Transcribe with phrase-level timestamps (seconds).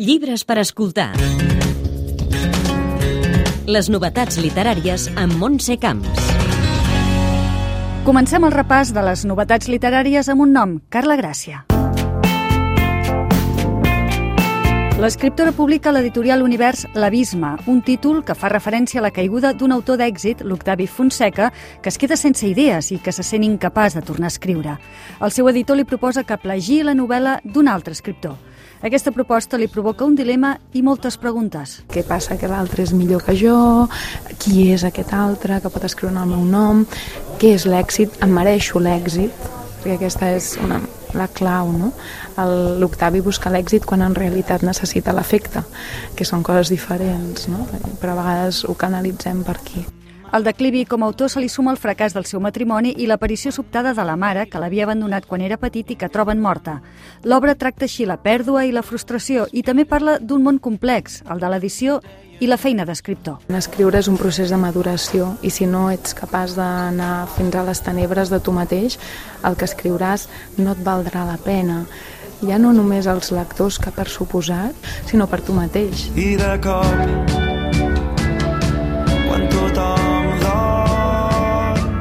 [0.00, 1.10] Llibres per escoltar.
[3.68, 6.30] Les novetats literàries amb Montse Camps.
[8.06, 11.66] Comencem el repàs de les novetats literàries amb un nom, Carla Gràcia.
[15.04, 19.76] L'escriptora publica a l'editorial Univers L'Abisme, un títol que fa referència a la caiguda d'un
[19.76, 21.52] autor d'èxit, l'Octavi Fonseca,
[21.84, 24.78] que es queda sense idees i que se sent incapaç de tornar a escriure.
[25.20, 28.48] El seu editor li proposa que plagi la novel·la d'un altre escriptor.
[28.80, 31.82] Aquesta proposta li provoca un dilema i moltes preguntes.
[31.92, 33.56] Què passa que l'altre és millor que jo?
[34.40, 36.86] Qui és aquest altre que pot escriure el meu nom?
[37.36, 38.16] Què és l'èxit?
[38.24, 39.36] Em mereixo l'èxit?
[39.82, 40.80] Perquè aquesta és una,
[41.12, 41.92] la clau, no?
[42.80, 45.60] L'Octavi busca l'èxit quan en realitat necessita l'efecte,
[46.16, 47.68] que són coses diferents, no?
[48.00, 49.84] Però a vegades ho canalitzem per aquí.
[50.30, 53.50] Al declivi com a autor se li suma el fracàs del seu matrimoni i l'aparició
[53.50, 56.76] sobtada de la mare, que l'havia abandonat quan era petit i que troben morta.
[57.24, 61.42] L'obra tracta així la pèrdua i la frustració i també parla d'un món complex, el
[61.42, 61.98] de l'edició
[62.38, 63.42] i la feina d'escriptor.
[63.58, 67.82] Escriure és un procés de maduració i si no ets capaç d'anar fins a les
[67.82, 69.00] tenebres de tu mateix,
[69.42, 70.28] el que escriuràs
[70.62, 71.82] no et valdrà la pena
[72.46, 74.78] ja no només els lectors que per suposat,
[75.10, 76.06] sinó per tu mateix.
[76.16, 77.49] I de cop,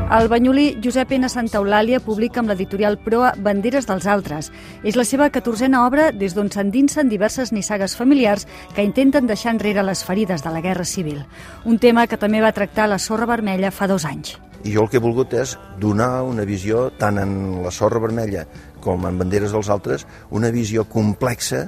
[0.10, 1.30] el banyolí Josep N.
[1.30, 4.48] Santa Eulàlia publica amb l'editorial Proa Banderes dels altres.
[4.82, 9.84] És la seva catorzena obra des d'on s'endinsen diverses nissagues familiars que intenten deixar enrere
[9.86, 11.22] les ferides de la Guerra Civil.
[11.66, 14.40] Un tema que també va tractar la Sorra Vermella fa dos anys.
[14.66, 18.48] I jo el que he volgut és donar una visió, tant en la Sorra Vermella
[18.82, 21.68] com en Banderes dels altres, una visió complexa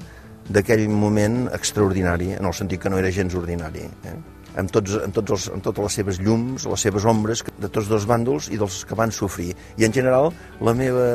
[0.50, 3.86] d'aquell moment extraordinari, en el sentit que no era gens ordinari.
[3.86, 4.18] Eh?
[4.58, 7.90] Amb, tots, amb, tots els, amb totes les seves llums, les seves ombres de tots
[7.92, 9.52] dos bàndols i dels que van sofrir.
[9.78, 11.06] I en general la meva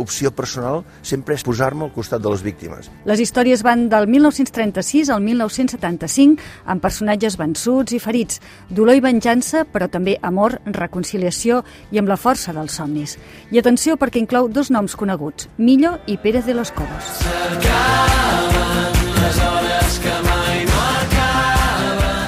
[0.00, 2.90] opció personal sempre és posar-me al costat de les víctimes.
[3.08, 8.40] Les històries van del 1936 al 1975 amb personatges vençuts i ferits,
[8.70, 13.16] dolor i venjança, però també amor, reconciliació i amb la força dels somnis.
[13.50, 17.14] I atenció perquè inclou dos noms coneguts, Millo i Pérez de los Cobos.
[17.20, 18.59] S'acaben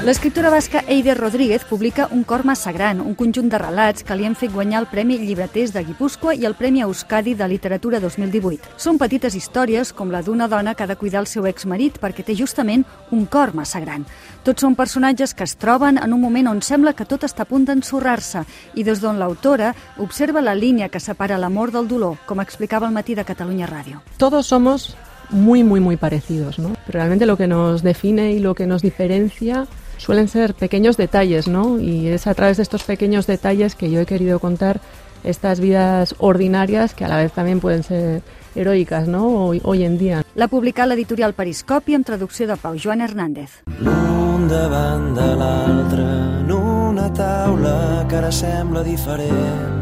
[0.04, 4.24] L'escriptora basca Eider Rodríguez publica Un cor massa gran, un conjunt de relats que li
[4.26, 8.72] han fet guanyar el Premi Llibreters de Guipúscoa i el Premi Euskadi de Literatura 2018.
[8.82, 12.24] Són petites històries com la d'una dona que ha de cuidar el seu exmarit perquè
[12.26, 12.82] té justament
[13.12, 14.02] un cor massa gran.
[14.42, 17.50] Tots són personatges que es troben en un moment on sembla que tot està a
[17.52, 18.42] punt d'ensorrar-se
[18.74, 19.70] i des d'on l'autora
[20.02, 24.02] observa la línia que separa l'amor del dolor, com explicava el matí de Catalunya Ràdio.
[24.18, 24.96] Todos somos
[25.30, 26.74] muy, muy, muy parecidos, ¿no?
[26.88, 29.68] Realmente lo que nos define y lo que nos diferencia
[30.02, 31.78] suelen ser pequeños detalles, ¿no?
[31.78, 34.80] Y es a través de estos pequeños detalles que yo he querido contar
[35.22, 38.22] estas vidas ordinarias que a la vez también pueden ser
[38.56, 39.46] heroicas, ¿no?
[39.46, 40.24] Hoy, hoy en día.
[40.34, 43.62] La publica l'editorial Periscopi amb traducció de Pau Joan Hernández.
[43.78, 46.08] L'un davant de l'altre
[46.42, 49.81] en una taula que ara sembla diferent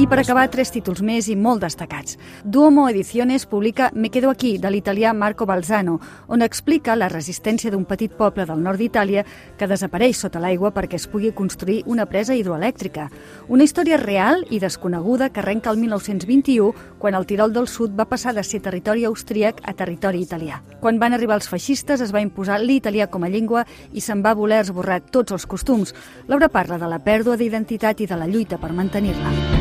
[0.00, 2.16] i per acabar, tres títols més i molt destacats.
[2.44, 7.84] Duomo Ediciones publica Me quedo aquí, de l'italià Marco Balzano, on explica la resistència d'un
[7.84, 9.26] petit poble del nord d'Itàlia
[9.58, 13.10] que desapareix sota l'aigua perquè es pugui construir una presa hidroelèctrica.
[13.48, 18.08] Una història real i desconeguda que arrenca el 1921, quan el Tirol del Sud va
[18.08, 20.62] passar de ser territori austríac a territori italià.
[20.80, 24.32] Quan van arribar els feixistes es va imposar l'italià com a llengua i se'n va
[24.32, 25.92] voler esborrar tots els costums.
[26.26, 29.59] L'obra parla de la pèrdua d'identitat i de la lluita per mantenir-la.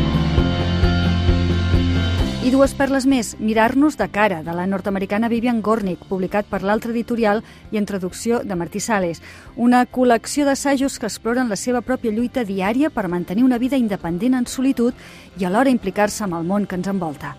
[2.50, 6.90] I dues perles més, Mirar-nos de cara, de la nord-americana Vivian Gornick, publicat per l'altre
[6.90, 9.20] editorial i en traducció de Martí Sales.
[9.54, 14.34] Una col·lecció d'assajos que exploren la seva pròpia lluita diària per mantenir una vida independent
[14.34, 14.98] en solitud
[15.38, 17.36] i alhora implicar-se amb el món que ens envolta.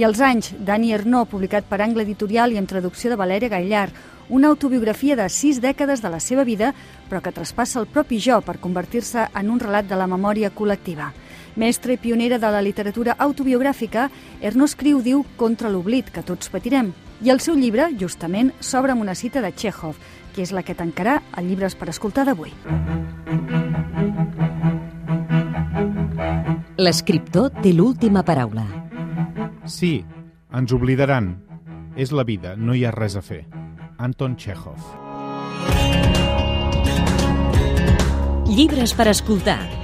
[0.00, 3.90] I els anys, Dani Ernó, publicat per Angle Editorial i en traducció de Valèria Gaillar,
[4.30, 6.72] una autobiografia de sis dècades de la seva vida,
[7.10, 11.12] però que traspassa el propi jo per convertir-se en un relat de la memòria col·lectiva.
[11.56, 14.08] Mestre i pionera de la literatura autobiogràfica,
[14.42, 16.92] Ernó Escriu diu contra l'oblit que tots patirem.
[17.22, 19.94] I el seu llibre, justament, s'obre amb una cita de Chekhov,
[20.34, 22.50] que és la que tancarà el Llibres per escoltar d'avui.
[26.74, 28.66] L'escriptor té l'última paraula.
[29.64, 30.02] Sí,
[30.52, 31.36] ens oblidaran.
[31.94, 33.44] És la vida, no hi ha res a fer.
[34.02, 34.82] Anton Chekhov.
[38.50, 39.83] Llibres per escoltar.